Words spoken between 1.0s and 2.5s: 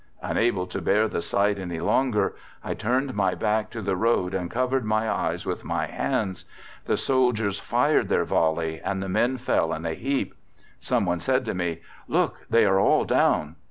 the sight any longer,